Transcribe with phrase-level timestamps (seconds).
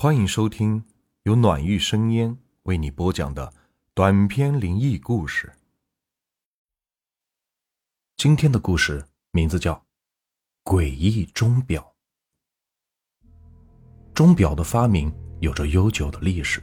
[0.00, 0.84] 欢迎收听
[1.24, 3.52] 由暖玉生烟为你播讲的
[3.94, 5.52] 短篇灵异故事。
[8.16, 9.74] 今天的故事名字叫
[10.62, 11.94] 《诡异钟表》。
[14.14, 16.62] 钟表的发明有着悠久的历史，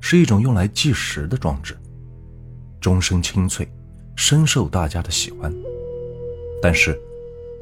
[0.00, 1.76] 是一种用来计时的装置，
[2.80, 3.68] 钟声清脆，
[4.14, 5.52] 深受大家的喜欢。
[6.62, 6.96] 但是，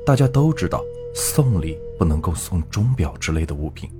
[0.04, 3.90] 大家都知道，送礼不能够送钟表之类的物品。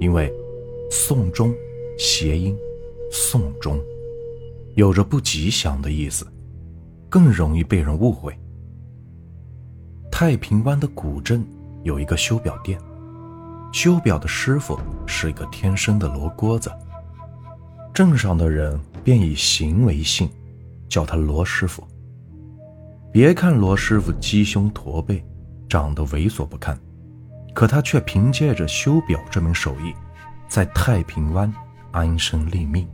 [0.00, 0.32] 因为
[0.90, 1.54] “送终”
[1.98, 2.56] 谐音
[3.10, 3.80] “送终”，
[4.74, 6.26] 有着不吉祥的意思，
[7.08, 8.36] 更容易被人误会。
[10.10, 11.44] 太平湾的古镇
[11.82, 12.78] 有一个修表店，
[13.72, 16.70] 修表的师傅是一个天生的罗锅子，
[17.92, 20.28] 镇上的人便以形为姓，
[20.88, 21.82] 叫他罗师傅。
[23.12, 25.24] 别看罗师傅鸡胸驼背，
[25.68, 26.76] 长得猥琐不堪。
[27.54, 29.94] 可他却凭借着修表这门手艺，
[30.48, 31.50] 在太平湾
[31.92, 32.86] 安身立命，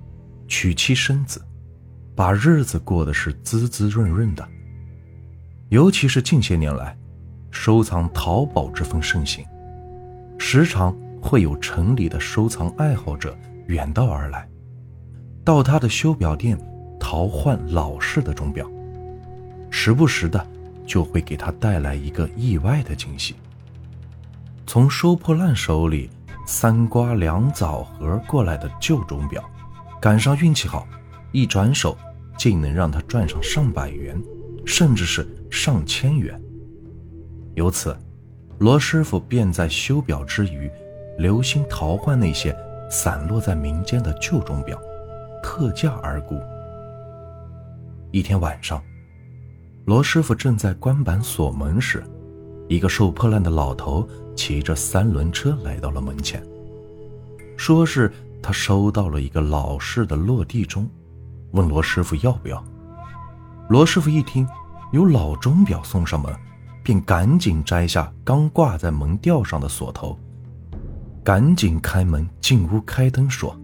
[0.46, 1.43] 娶妻生子，
[2.15, 4.46] 把日子过得是滋滋润润的。
[5.71, 6.95] 尤其是近些年来，
[7.51, 9.45] 收藏淘宝之风盛行，
[10.38, 13.34] 时常会有城里的收藏爱好者
[13.66, 14.46] 远道而来，
[15.43, 16.59] 到他的修表店
[16.99, 18.71] 淘换老式的钟表，
[19.71, 20.46] 时不时的
[20.84, 23.34] 就会给他带来一个意外的惊喜。
[24.73, 26.09] 从收破烂手里
[26.46, 29.43] 三瓜两枣盒过来的旧钟表，
[30.01, 30.87] 赶上运气好，
[31.32, 31.99] 一转手
[32.38, 34.16] 竟能让他赚上上百元，
[34.65, 36.40] 甚至是上千元。
[37.57, 37.96] 由此，
[38.60, 40.71] 罗师傅便在修表之余，
[41.18, 42.57] 留心淘换那些
[42.88, 44.80] 散落在民间的旧钟表，
[45.43, 46.40] 特价而沽。
[48.12, 48.80] 一天晚上，
[49.87, 52.05] 罗师傅正在关板锁门时。
[52.68, 54.09] 一个收破烂的老头
[54.41, 56.43] 骑着三轮车来到了门前，
[57.59, 58.10] 说是
[58.43, 60.88] 他收到了一个老式的落地钟，
[61.51, 62.65] 问罗师傅要不要。
[63.68, 64.49] 罗师傅一听
[64.93, 66.34] 有老钟表送上门，
[66.83, 70.19] 便赶紧摘下刚挂在门吊上的锁头，
[71.23, 73.55] 赶紧开门进屋开灯，说：“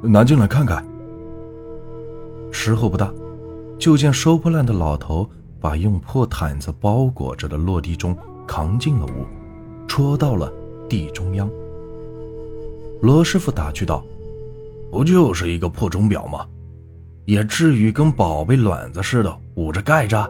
[0.00, 0.86] 拿进来看看。”
[2.52, 3.12] 时候不大，
[3.76, 5.28] 就见收破烂的老头。
[5.60, 8.16] 把用破毯子包裹着的落地钟
[8.46, 9.26] 扛进了屋，
[9.86, 10.52] 戳到了
[10.88, 11.50] 地中央。
[13.00, 14.04] 罗师傅打趣道
[14.90, 16.46] ：“不就是一个破钟表吗？
[17.24, 20.28] 也至于跟宝贝卵子似的捂着盖着，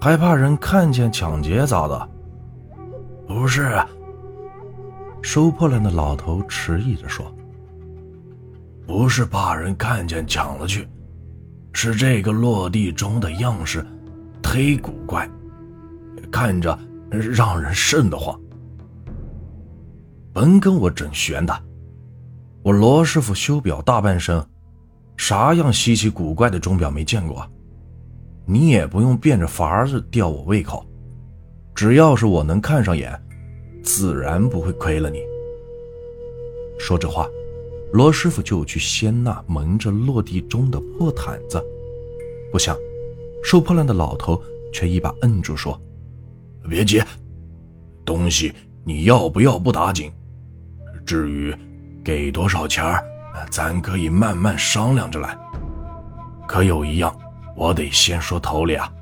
[0.00, 2.08] 还怕人看见抢劫咋的？”
[3.26, 3.70] 不是。
[5.22, 7.26] 收破烂的老头迟疑着说
[8.86, 10.88] ：“不是怕人看见抢了去，
[11.72, 13.86] 是这个落地钟的样式。”
[14.42, 15.28] 忒古怪，
[16.32, 16.76] 看着
[17.10, 18.38] 让人瘆得慌。
[20.32, 21.52] 甭跟我整玄的，
[22.62, 24.44] 我罗师傅修表大半生，
[25.16, 27.44] 啥样稀奇古怪的钟表没见过？
[28.46, 30.84] 你也不用变着法子吊我胃口，
[31.74, 33.20] 只要是我能看上眼，
[33.82, 35.20] 自然不会亏了你。
[36.78, 37.28] 说这话，
[37.92, 41.62] 罗师傅就去掀那蒙着落地钟的破毯子，
[42.52, 42.76] 不想。
[43.42, 44.40] 收破烂的老头
[44.70, 45.80] 却一把摁住，说
[46.68, 47.02] ：“别急，
[48.04, 48.52] 东西
[48.84, 50.12] 你要不要不打紧，
[51.04, 51.54] 至于
[52.04, 52.84] 给多少钱
[53.50, 55.36] 咱可以慢慢商量着来。
[56.46, 57.14] 可有一样，
[57.56, 58.92] 我得先说头里啊，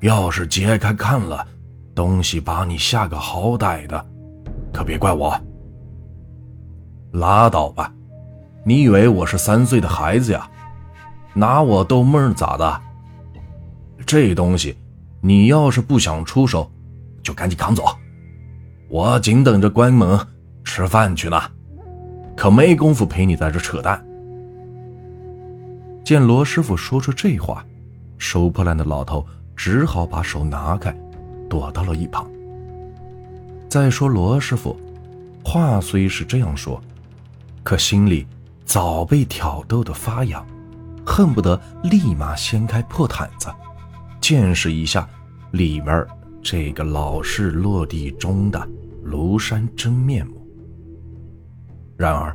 [0.00, 1.46] 要是揭开看了，
[1.94, 4.06] 东西把你吓个好歹的，
[4.72, 5.38] 可别怪我。
[7.12, 7.92] 拉倒吧，
[8.64, 10.48] 你以为我是三岁的孩子呀？
[11.32, 12.80] 拿我逗闷咋的？”
[14.06, 14.76] 这东西，
[15.26, 16.70] 你要是不想出手，
[17.22, 17.82] 就赶紧扛走。
[18.90, 20.20] 我紧等着关门
[20.64, 21.40] 吃饭去呢，
[22.36, 24.04] 可没工夫陪你在这扯淡。
[26.04, 27.64] 见罗师傅说出这话，
[28.18, 29.26] 收破烂的老头
[29.56, 30.94] 只好把手拿开，
[31.48, 32.30] 躲到了一旁。
[33.66, 34.78] 再说罗师傅，
[35.42, 36.78] 话虽是这样说，
[37.62, 38.26] 可心里
[38.66, 40.46] 早被挑逗的发痒，
[41.06, 43.48] 恨不得立马掀开破毯子。
[44.24, 45.06] 见识一下
[45.50, 46.06] 里面
[46.42, 48.58] 这个老式落地钟的
[49.04, 50.48] 庐山真面目。
[51.94, 52.34] 然而，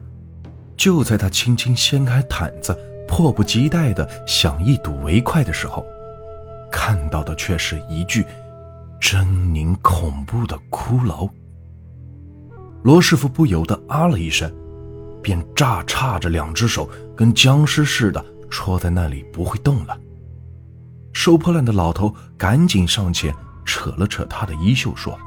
[0.78, 2.78] 就在他轻轻掀开毯子，
[3.08, 5.84] 迫不及待的想一睹为快的时候，
[6.72, 8.24] 看到的却是一具
[9.02, 11.28] 狰狞恐怖的骷髅。
[12.84, 14.54] 罗师傅不由得啊了一声，
[15.24, 16.88] 便炸叉着两只手，
[17.18, 20.00] 跟僵尸似的戳在那里，不会动了。
[21.20, 23.36] 收破烂的老头赶紧上前
[23.66, 25.20] 扯了扯他的衣袖，说：“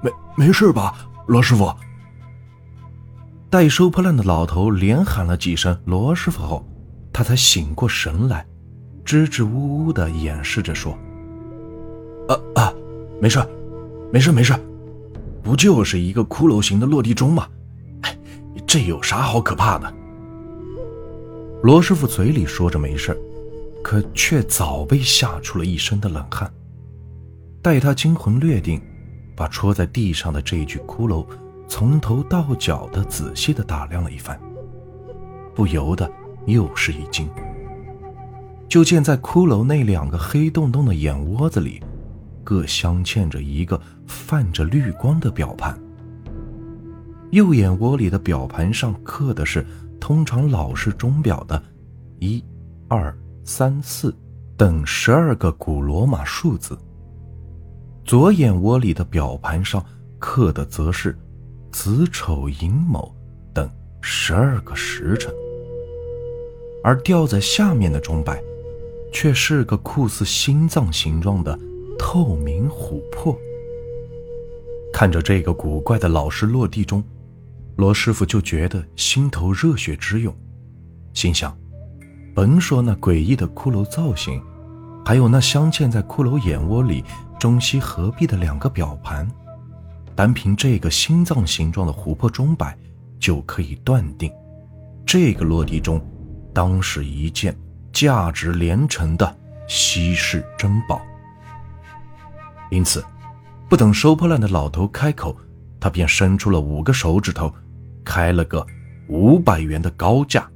[0.00, 0.94] 没没事吧，
[1.26, 1.74] 罗师傅？”
[3.50, 6.64] 待收破烂的老头连喊了几声“罗师傅”后，
[7.12, 8.46] 他才醒过神来，
[9.04, 10.96] 支支吾吾地掩饰着说
[12.30, 12.72] ：“啊啊，
[13.20, 13.44] 没事，
[14.12, 14.54] 没事，没事，
[15.42, 17.48] 不就是一个骷髅形的落地钟吗？
[18.02, 18.16] 哎，
[18.68, 19.92] 这有啥好可怕的？”
[21.60, 23.20] 罗师傅嘴里说着没事，
[23.84, 26.50] 可却早被吓出了一身的冷汗。
[27.60, 28.80] 待他惊魂略定，
[29.36, 31.24] 把戳在地上的这具骷髅
[31.68, 34.40] 从头到脚的仔细的打量了一番，
[35.54, 36.10] 不由得
[36.46, 37.28] 又是一惊。
[38.66, 41.80] 就见在骷髅那两个黑洞洞的眼窝子里，
[42.42, 45.78] 各镶嵌着一个泛着绿光的表盘。
[47.32, 49.64] 右眼窝里的表盘上刻的是
[50.00, 51.62] 通常老式钟表的
[52.18, 52.42] “一、
[52.88, 54.14] 二、三、四”
[54.56, 56.76] 等十二个古罗马数字。
[58.04, 59.84] 左眼窝里的表盘上
[60.18, 61.16] 刻的则是
[61.72, 63.14] 子丑寅卯
[63.52, 63.70] 等
[64.00, 65.32] 十二个时辰，
[66.82, 68.42] 而吊在下面的钟摆，
[69.12, 71.58] 却是个酷似心脏形状的
[71.98, 73.36] 透明琥珀。
[74.92, 77.02] 看着这个古怪的老式落地钟，
[77.76, 80.34] 罗师傅就觉得心头热血直涌，
[81.14, 81.56] 心想：
[82.34, 84.42] 甭说那诡异的骷髅造型，
[85.04, 87.04] 还有那镶嵌在骷髅眼窝里。
[87.36, 89.28] 中西合璧的两个表盘，
[90.14, 92.74] 单凭这个心脏形状的琥珀钟摆，
[93.20, 94.32] 就可以断定，
[95.04, 96.00] 这个落地钟
[96.54, 97.54] 当是一件
[97.92, 99.36] 价值连城的
[99.68, 101.02] 稀世珍宝。
[102.70, 103.04] 因此，
[103.68, 105.36] 不等收破烂的老头开口，
[105.78, 107.52] 他便伸出了五个手指头，
[108.02, 108.66] 开了个
[109.08, 110.48] 五百元的高价。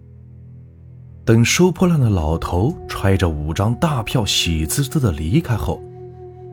[1.29, 5.79] 等收破烂的老头揣着五张大票，喜滋滋的离开后。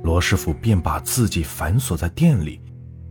[0.03, 2.59] 罗师傅便把自己反锁在店里，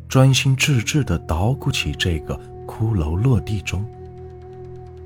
[0.06, 3.82] 专心致志地捣鼓起这个骷髅落地钟。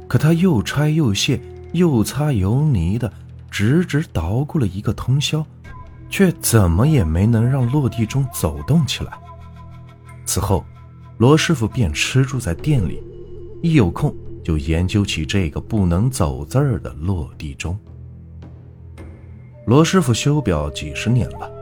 [0.08, 1.40] 可他又拆又卸，
[1.74, 3.12] 又擦又泥的，
[3.48, 5.46] 直直捣鼓了一个通宵，
[6.10, 9.12] 却怎么也没能让落地钟走动起来。
[10.24, 10.64] 此后，
[11.18, 13.00] 罗师傅便吃住在店里，
[13.62, 14.12] 一有空
[14.48, 17.78] 就研究起这个不能走字儿的落地钟。
[19.66, 21.52] 罗师傅修表几十年了。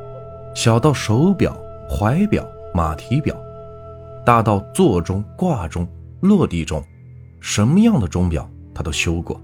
[0.55, 1.61] 小到手表、
[1.91, 3.37] 怀表、马蹄表，
[4.25, 5.85] 大到座钟、挂钟、
[6.21, 6.81] 落地钟，
[7.41, 9.43] 什么样的钟表他都修过。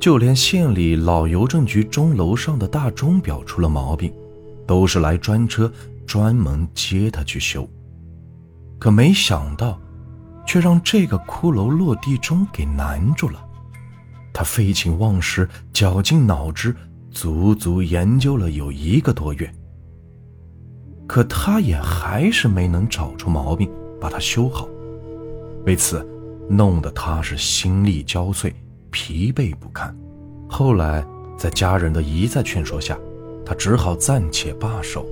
[0.00, 4.12] 就连县里老邮政局钟楼上的大钟表出了毛病，
[4.66, 5.72] 都是来专车
[6.04, 7.64] 专门接他去修。
[8.80, 9.80] 可没想到，
[10.48, 13.44] 却让这个骷髅落地钟给难住了。
[14.32, 16.74] 他废寝忘食，绞尽脑汁，
[17.10, 19.54] 足足研究了有一个多月。
[21.06, 24.66] 可他也还是没能找出毛病，把它修好。
[25.66, 26.06] 为此，
[26.48, 28.50] 弄得他是心力交瘁，
[28.90, 29.94] 疲惫不堪。
[30.48, 31.04] 后来，
[31.36, 32.98] 在家人的一再劝说下，
[33.44, 35.04] 他只好暂且罢手，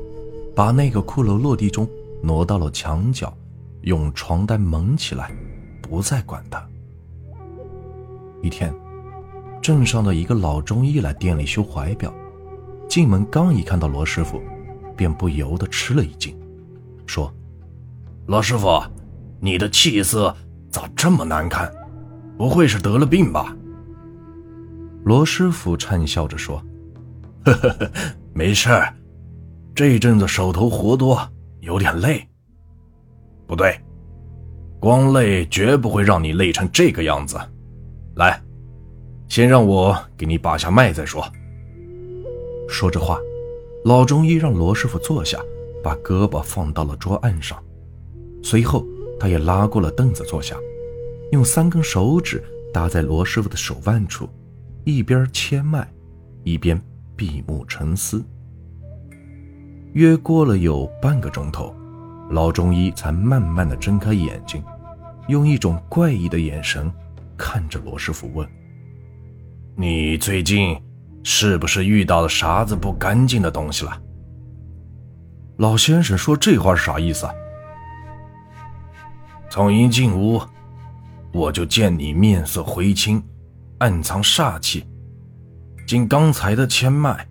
[0.54, 1.86] 把那个骷髅落地钟
[2.22, 3.30] 挪到了墙角，
[3.86, 5.30] 用床单蒙起来，
[5.80, 6.62] 不再管他。
[8.42, 8.74] 一天，
[9.62, 12.12] 镇上的一个老中医来店里修怀表，
[12.88, 14.42] 进门刚一看到罗师傅。
[14.96, 16.34] 便不由得吃了一惊，
[17.06, 17.30] 说
[18.24, 18.82] ：“罗师傅，
[19.40, 20.34] 你的气色
[20.70, 21.70] 咋这么难看？
[22.38, 23.54] 不会是得了病吧？”
[25.04, 26.64] 罗师傅讪笑着说
[27.44, 27.90] ：“呵呵呵，
[28.32, 28.94] 没事儿，
[29.74, 32.26] 这阵子手头活多，有点累。
[33.46, 33.78] 不对，
[34.80, 37.38] 光累绝不会让你累成这个样子。
[38.16, 38.40] 来，
[39.28, 41.24] 先让我给你把下脉再说。”
[42.68, 43.18] 说着话。
[43.84, 45.38] 老中医让罗师傅坐下，
[45.80, 47.56] 把胳膊放到了桌案上，
[48.42, 48.84] 随后
[49.16, 50.56] 他也拉过了凳子坐下，
[51.30, 54.28] 用三根手指搭在罗师傅的手腕处，
[54.82, 55.88] 一边切脉，
[56.42, 56.82] 一边
[57.14, 58.24] 闭目沉思。
[59.92, 61.72] 约过了有半个钟头，
[62.30, 64.62] 老中医才慢慢的睁开眼睛，
[65.28, 66.92] 用一种怪异的眼神
[67.36, 68.48] 看着罗师傅问
[69.76, 70.76] ：“你最近？”
[71.28, 74.00] 是不是遇到了啥子不干净的东西了？
[75.56, 77.34] 老先生说这话是啥意思啊？
[79.50, 80.40] 从一进屋，
[81.32, 83.20] 我就见你面色灰青，
[83.78, 84.84] 暗藏煞气。
[85.84, 87.26] 经刚才的牵脉，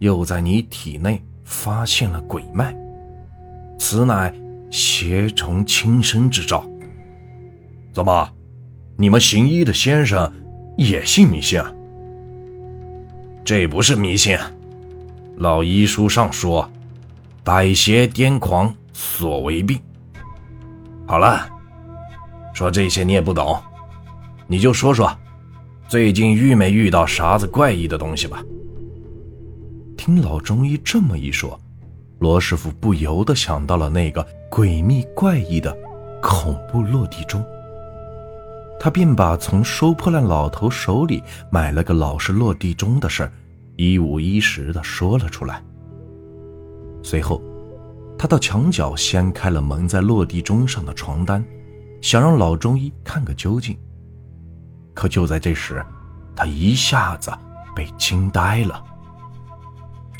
[0.00, 2.76] 又在你体内发现了鬼脉，
[3.80, 4.32] 此乃
[4.70, 6.68] 邪虫侵身之兆。
[7.94, 8.30] 怎么，
[8.94, 10.30] 你们行医的先生
[10.76, 11.72] 也信迷信啊？
[13.42, 14.36] 这不是迷信，
[15.38, 16.70] 老医书上说，
[17.42, 19.80] 百邪癫狂所为病。
[21.06, 21.48] 好了，
[22.52, 23.58] 说这些你也不懂，
[24.46, 25.10] 你就说说，
[25.88, 28.44] 最近遇没遇到啥子怪异的东西吧？
[29.96, 31.58] 听老中医这么一说，
[32.20, 35.76] 罗师傅不由得想到了那个诡秘怪异的
[36.22, 37.44] 恐怖落地钟。
[38.78, 43.30] 他便把从收破烂老头手里买了个老式落地钟的事
[43.76, 45.62] 一五一十的说了出来。
[47.02, 47.42] 随后，
[48.18, 51.42] 他到墙角掀开了蒙在落地钟上的床单，
[52.02, 53.74] 想让老中医看个究竟。
[54.92, 55.82] 可就在这时，
[56.36, 57.32] 他一下子
[57.74, 58.84] 被惊呆了。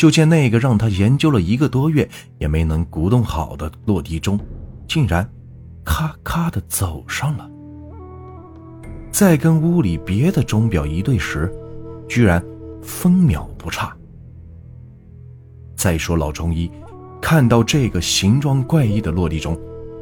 [0.00, 4.40] 就见那个让他研究了一个多月也没能鼓动好的落地钟，
[4.88, 5.30] 竟然
[5.85, 7.47] 咔咔的走上了。
[9.12, 11.52] 在跟屋里别的钟表一对时，
[12.09, 12.42] 居然
[12.80, 13.95] 分秒不差。
[15.76, 16.71] 再说老中医
[17.21, 19.54] 看到这个形状怪异的落地钟，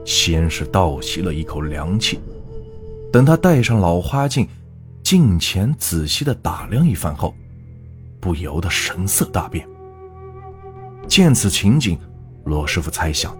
[0.04, 2.20] 先是倒吸了一口凉气，
[3.12, 4.46] 等他戴上老花镜，
[5.02, 7.34] 镜前仔细的打量一番后，
[8.20, 9.68] 不由得神色大变。
[11.08, 11.98] 见此情景，
[12.44, 13.36] 罗师傅猜想，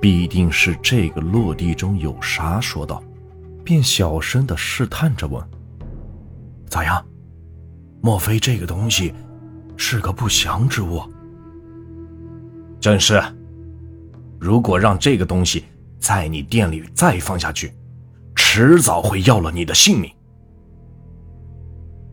[0.00, 3.02] 必定是这个落地钟有啥说道。
[3.62, 5.44] 便小声的试探着问
[6.70, 7.04] ：“咋样？
[8.00, 9.12] 莫非这个东西
[9.76, 11.02] 是个不祥之物
[12.80, 13.20] ？”“正是。
[14.38, 15.64] 如果让这个东西
[15.98, 17.72] 在你店里再放下去，
[18.36, 20.08] 迟早会要了你的性命。”“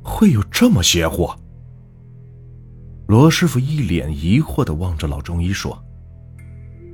[0.04, 1.30] 会有这么邪乎？”
[3.08, 5.78] 罗师傅一脸疑惑的望着老中医说：“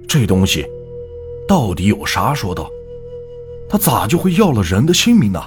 [0.07, 0.65] 这东西
[1.47, 2.69] 到底有啥说道？”
[3.69, 5.39] 他咋就会要了人的性命呢？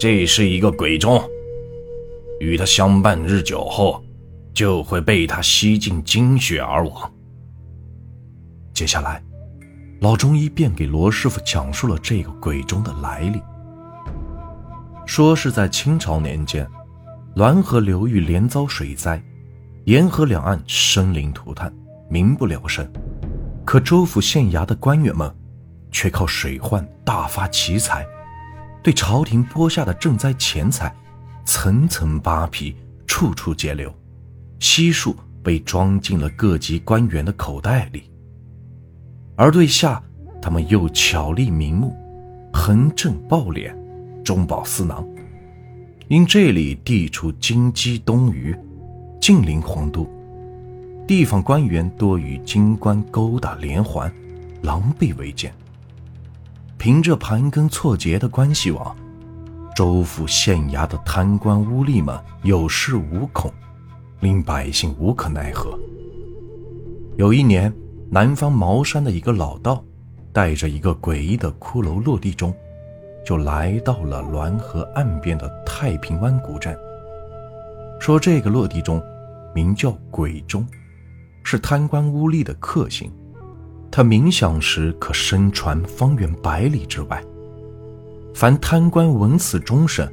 [0.00, 1.22] 这是一个鬼钟，
[2.40, 4.02] 与他相伴日久后，
[4.54, 7.12] 就会被他吸尽精血而亡。
[8.72, 9.22] 接下来，
[10.00, 13.42] 老中医便给罗师傅讲述了这个鬼钟的来历，
[15.04, 16.66] 说是在清朝年间，
[17.38, 19.22] 滦河流域连遭水灾，
[19.84, 21.72] 沿河两岸生灵涂炭，
[22.10, 22.84] 民不聊生，
[23.64, 25.32] 可州府县衙的官员们。
[25.92, 28.04] 却靠水患大发奇财，
[28.82, 30.92] 对朝廷拨下的赈灾钱财
[31.46, 32.74] 层层扒皮，
[33.06, 33.90] 处处截留，
[34.58, 38.10] 悉数被装进了各级官员的口袋里。
[39.36, 40.02] 而对下，
[40.42, 41.96] 他们又巧立名目，
[42.52, 43.72] 横征暴敛，
[44.24, 45.06] 中饱私囊。
[46.08, 48.56] 因这里地处京畿东隅，
[49.20, 50.08] 近邻皇都，
[51.06, 54.10] 地方官员多与京官勾搭连环，
[54.62, 55.52] 狼狈为奸。
[56.78, 58.96] 凭着盘根错节的关系网，
[59.76, 63.52] 州府县衙的贪官污吏们有恃无恐，
[64.20, 65.78] 令百姓无可奈何。
[67.18, 67.70] 有一年，
[68.08, 69.84] 南方茅山的一个老道，
[70.32, 72.54] 带着一个诡异的骷髅落地钟，
[73.24, 76.76] 就来到了滦河岸边的太平湾古镇，
[78.00, 79.02] 说这个落地钟
[79.54, 80.66] 名叫鬼钟，
[81.42, 83.12] 是贪官污吏的克星。
[83.90, 87.22] 他冥想时可声传方圆百里之外，
[88.34, 90.06] 凡贪官闻此钟声，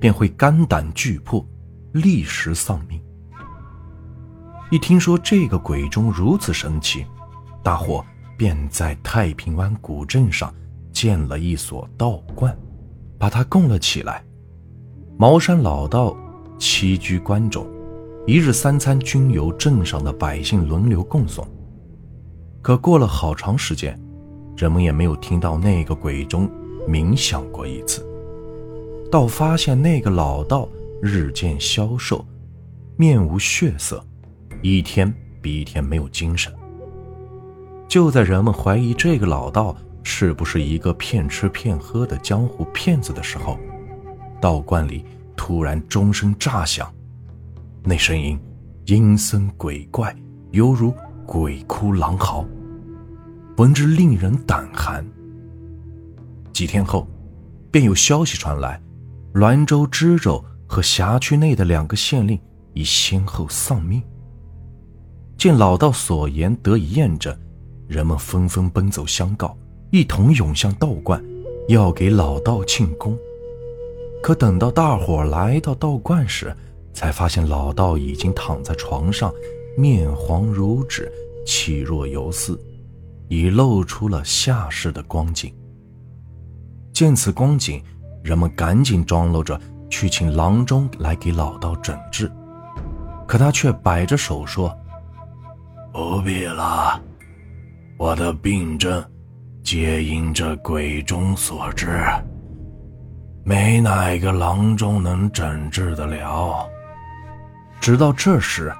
[0.00, 1.44] 便会肝胆俱破，
[1.92, 3.00] 立时丧命。
[4.70, 7.06] 一听说这个鬼钟如此神奇，
[7.62, 8.04] 大伙
[8.36, 10.52] 便在太平湾古镇上
[11.02, 12.56] 建了一所道观，
[13.18, 14.24] 把它供了起来。
[15.18, 16.16] 茅山老道
[16.60, 17.66] 栖居关中，
[18.24, 21.44] 一日三餐均由镇上的百姓轮流供送。
[22.62, 24.00] 可过了好长时间，
[24.56, 26.48] 人们也没有听到那个鬼钟
[26.86, 28.06] 鸣响过一次，
[29.10, 30.68] 到发现那个老道
[31.02, 32.24] 日渐消瘦，
[32.96, 34.00] 面无血色，
[34.62, 36.52] 一天比一天没有精神。
[37.88, 43.58] 就在人们怀疑这个老道是不是一个骗吃骗喝的江湖骗子的时候，
[44.40, 45.04] 道观里
[45.36, 46.92] 突然钟声炸响，
[47.82, 48.38] 那声音
[48.86, 50.14] 阴森鬼怪，
[50.50, 50.94] 犹如……
[51.24, 52.44] 鬼哭狼嚎，
[53.56, 55.06] 闻之令人胆寒。
[56.52, 57.08] 几天后，
[57.70, 58.82] 便有消息传来，
[59.32, 62.38] 滦州、知州和辖区内的两个县令
[62.74, 64.02] 已先后丧命。
[65.38, 67.34] 见老道所言得以验证，
[67.86, 69.56] 人们纷纷奔走相告，
[69.92, 71.22] 一同涌向道观，
[71.68, 73.14] 要给老道庆功。
[74.22, 76.56] 可等到大伙来到道观时，
[76.94, 79.30] 才发现老道已经躺在床上。
[79.76, 81.12] 面黄如纸，
[81.46, 82.58] 气若游丝，
[83.28, 85.54] 已露出了下世的光景。
[86.94, 87.82] 见此光景，
[88.22, 92.32] 人们赶紧装搂着去请郎中来给老道诊治，
[93.28, 94.74] 可他却摆着手说
[95.92, 96.98] ：“不必了，
[97.98, 99.02] 我的病症
[99.62, 101.86] 皆因这鬼钟所致，
[103.44, 106.68] 没哪个郎中能诊治得了。
[107.80, 108.72] 直到这时，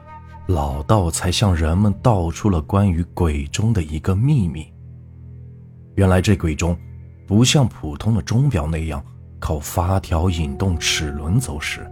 [0.49, 4.67] 老道才向人们道出了关于鬼钟的一个秘密。
[5.95, 6.77] 原来这鬼钟，
[7.29, 9.03] 不像普通的钟表那样
[9.39, 11.89] 靠发条引动齿轮走时，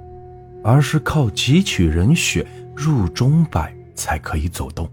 [0.64, 2.44] 而是靠汲取人血
[2.74, 4.90] 入钟摆才可以走动，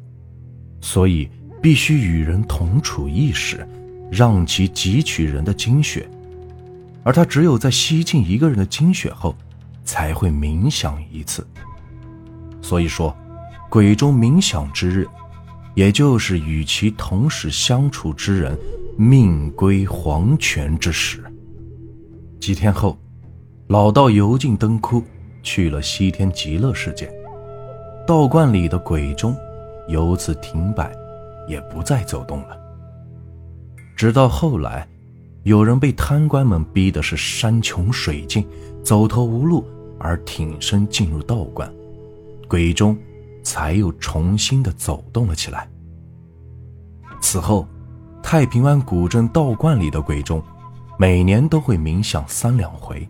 [0.82, 1.30] 所以
[1.62, 3.68] 必须与人同处一室，
[4.12, 6.10] 让其汲取人的精血，
[7.04, 9.36] 而他只有在吸进一个人的精血后，
[9.84, 11.46] 才会冥想一次。
[12.62, 13.16] 所以说，
[13.70, 15.08] 鬼钟冥想之日，
[15.76, 18.58] 也就是与其同时相处之人
[18.98, 21.24] 命归黄泉之时。
[22.40, 22.98] 几天后，
[23.68, 25.04] 老道油尽灯枯，
[25.44, 27.12] 去了西天极乐世界。
[28.06, 29.36] 道观里的鬼钟
[29.90, 30.92] 由此停摆，
[31.48, 32.58] 也不再走动了。
[33.98, 34.88] 直到后来，
[35.42, 38.48] 有人被贪官们逼的是山穷水尽、
[38.84, 39.66] 走投无路，
[39.98, 41.68] 而挺身进入道观。
[42.48, 42.96] 鬼钟
[43.42, 45.68] 才又重新的走动了起来。
[47.20, 47.68] 此后，
[48.22, 50.44] 太平湾古镇道观里的鬼钟，
[51.00, 53.10] 每年都会冥想三两回，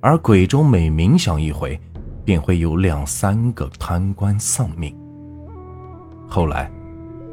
[0.00, 1.78] 而鬼钟每冥想一回，
[2.24, 4.96] 便会有两三个贪官丧命。
[6.26, 6.72] 后来，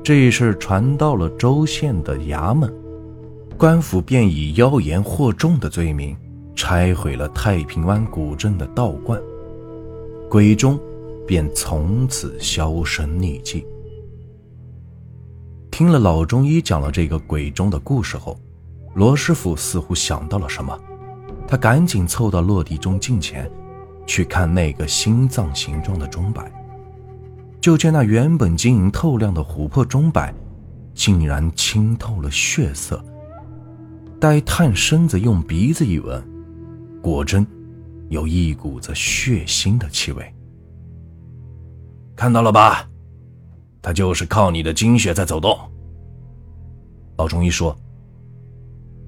[0.09, 2.73] 这一事传到了州县的衙门，
[3.59, 6.17] 官府便以妖言惑众的罪名，
[6.55, 9.21] 拆毁了太平湾古镇的道观，
[10.27, 10.79] 鬼钟。
[11.27, 13.63] 便从此销声匿迹。
[15.69, 18.35] 听了老中医讲了这个鬼钟的故事后，
[18.95, 20.75] 罗师傅似乎想到了什么，
[21.47, 23.47] 他赶紧凑到落地钟近前，
[24.07, 26.51] 去看那个心脏形状的钟摆。
[27.61, 30.33] 就见那原本晶莹透亮的琥珀钟摆，
[30.93, 33.03] 竟然清透了血色。
[34.19, 36.23] 待探身子用鼻子一闻，
[37.01, 37.45] 果真
[38.09, 40.33] 有一股子血腥的气味。
[42.15, 42.87] 看到了吧，
[43.81, 45.57] 他就是靠你的精血在走动。
[47.17, 47.77] 老中医说：“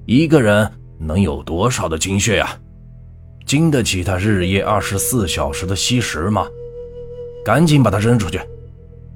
[0.04, 2.58] 一个人能有多少的精血呀？
[3.46, 6.46] 经得起他日夜二十四小时的吸食吗？
[7.44, 8.40] 赶紧把他扔出去，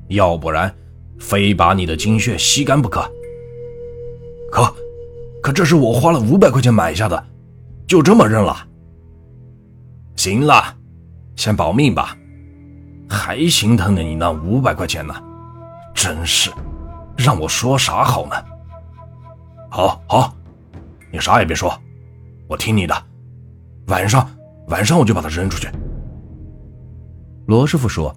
[0.08, 0.74] 要不然
[1.18, 3.00] 非把你的精血吸干不可。
[4.50, 4.74] 可，
[5.42, 7.26] 可这是我花了五百块钱买下的，
[7.86, 8.56] 就这么扔了？
[10.16, 10.74] 行了，
[11.36, 12.16] 先保命吧。”
[13.08, 15.14] 还心疼你那五百块钱呢，
[15.94, 16.50] 真是，
[17.16, 18.34] 让我说啥好呢？
[19.70, 20.34] 好好，
[21.12, 21.72] 你啥也别说，
[22.48, 22.94] 我听你的。
[23.86, 24.28] 晚上，
[24.66, 25.68] 晚上我就把它扔出去。
[27.46, 28.14] 罗师傅说，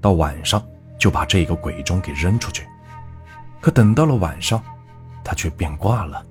[0.00, 0.64] 到晚上
[0.98, 2.64] 就把这个鬼钟给扔出去。
[3.60, 4.62] 可等到了晚上，
[5.24, 6.24] 他却变卦了，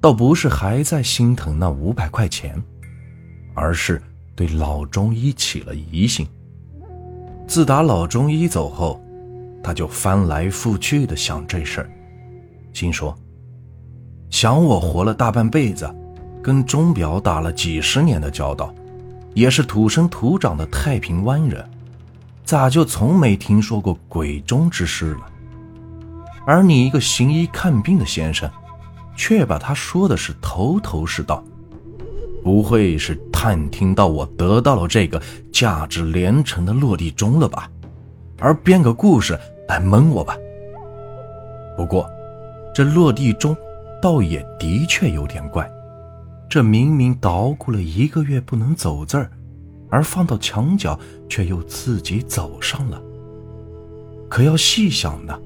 [0.00, 2.62] 倒不是还在心疼那五百块钱，
[3.52, 4.00] 而是
[4.36, 6.24] 对老中医起了疑心。
[7.48, 9.02] 自打老中医走后，
[9.60, 11.90] 他就翻来覆去的想这事儿，
[12.72, 13.12] 心说：
[14.30, 15.92] 想我活了大半辈子，
[16.40, 18.72] 跟钟表打了几十年的交道，
[19.34, 21.64] 也是土生土长的太平湾人，
[22.44, 25.20] 咋就从没听说过鬼钟之事了？
[26.46, 28.50] 而你一个行医看病的先生，
[29.16, 31.42] 却把他说的是头头是道。
[32.42, 35.20] 不会是探听到我得到了这个
[35.52, 37.70] 价值连城的落地钟了吧？
[38.38, 39.38] 而编个故事
[39.68, 40.34] 来蒙我吧？
[41.76, 42.08] 不过，
[42.74, 43.54] 这落地钟
[44.00, 45.70] 倒也的确有点怪。
[46.50, 49.30] 这明明捣鼓了一个月不能走字儿，
[49.88, 53.00] 而放到墙角却又自己走上了。
[54.28, 55.40] 可要细想呢，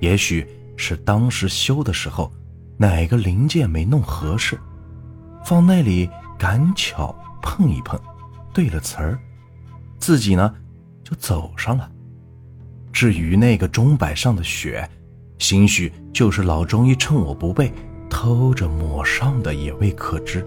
[0.00, 2.32] 也许是当时修的时候
[2.78, 4.58] 哪个零件没弄合适。
[5.44, 8.00] 放那里赶巧碰一碰，
[8.54, 9.18] 对了词儿，
[9.98, 10.54] 自己呢
[11.04, 11.92] 就走上了。
[12.90, 14.88] 至于那个钟摆上的血，
[15.38, 17.70] 兴许就是老中医趁我不备
[18.08, 20.46] 偷着抹上的，也未可知。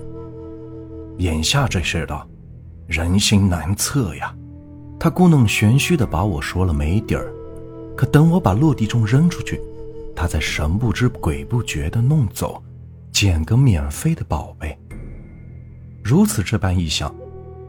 [1.18, 2.28] 眼下这世道，
[2.88, 4.34] 人心难测呀。
[5.00, 7.32] 他故弄玄虚的把我说了没底儿，
[7.96, 9.62] 可等我把落地钟扔出去，
[10.16, 12.62] 他再神不知鬼不觉的弄走，
[13.12, 14.78] 捡个免费的宝贝。
[16.04, 17.14] 如此这般一想，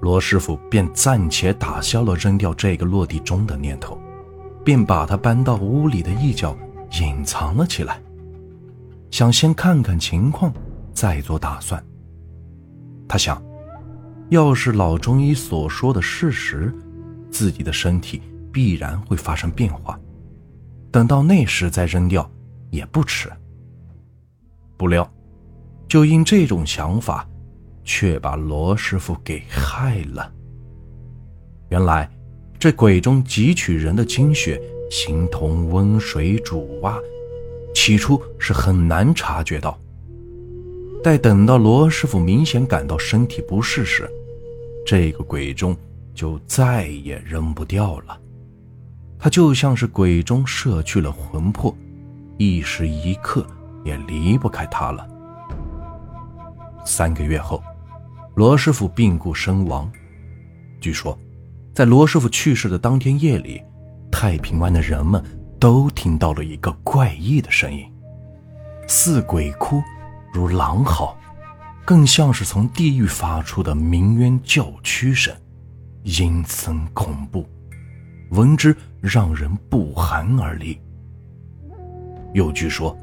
[0.00, 3.96] 罗师傅便暂且打消了扔掉这个落地钟的念头，
[4.64, 6.56] 便把它搬到屋里的一角
[7.00, 8.00] 隐藏了起来，
[9.10, 10.52] 想先看看情况，
[10.92, 11.84] 再做打算。
[13.08, 13.42] 他想，
[14.28, 16.72] 要是老中医所说的事实，
[17.30, 19.98] 自己的身体必然会发生变化，
[20.92, 22.28] 等到那时再扔掉
[22.70, 23.28] 也不迟。
[24.76, 25.12] 不料，
[25.88, 27.28] 就因这种想法，
[27.84, 30.32] 却把罗师傅给害了。
[31.68, 32.08] 原来，
[32.58, 36.96] 这鬼中汲取人的精血，形同温水煮蛙，
[37.80, 39.80] 起初是很难察觉到。
[41.02, 44.06] 待等到罗师傅明显感到身体不适时，
[44.84, 45.74] 这个鬼钟
[46.12, 48.20] 就再也扔不掉了。
[49.18, 51.74] 他就像是鬼钟摄去了魂魄，
[52.36, 53.46] 一时一刻
[53.82, 55.08] 也离不开他了。
[56.84, 57.62] 三个月后，
[58.34, 59.90] 罗师傅病故身亡。
[60.82, 61.18] 据说，
[61.74, 63.62] 在罗师傅去世的当天夜里，
[64.12, 65.24] 太平湾的人们
[65.60, 67.86] 都听到了一个怪异的声音，
[68.88, 69.82] 似鬼哭。
[70.32, 71.14] 如狼嚎，
[71.84, 75.34] 更像是从地狱发出的鸣冤叫屈声，
[76.04, 77.44] 阴森恐怖，
[78.30, 80.80] 闻之让人不寒而栗。
[82.32, 82.96] 又据说，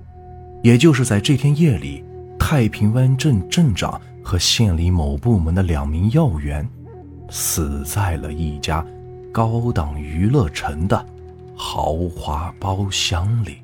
[0.63, 2.01] 也就是在这天夜里，
[2.39, 6.67] 太平湾镇镇长和县里某部门的两名要员，
[7.29, 8.83] 死在了一家
[9.33, 11.05] 高档娱乐城的
[11.57, 13.63] 豪华包厢里。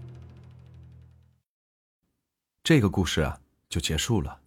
[2.64, 3.40] 这个故事啊。
[3.70, 4.40] 就结束了。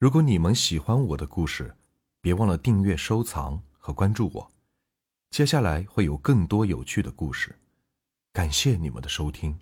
[0.00, 1.76] 如果你们喜欢我的故事，
[2.20, 4.50] 别忘了订阅、收藏和关注我。
[5.30, 7.56] 接下来会有更多有趣的故事。
[8.32, 9.56] 感谢你们的收听。